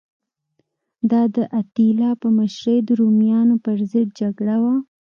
دا 1.11 1.21
د 1.35 1.37
اتیلا 1.59 2.11
په 2.21 2.27
مشرۍ 2.37 2.77
د 2.83 2.89
رومیانو 3.01 3.55
پرضد 3.65 4.07
جګړه 4.19 4.55
وه 4.63 4.75